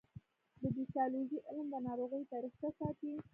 د 0.61 0.63
پیتالوژي 0.75 1.37
علم 1.47 1.67
د 1.71 1.75
ناروغیو 1.87 2.29
تاریخچه 2.31 2.69
ساتي. 2.79 3.11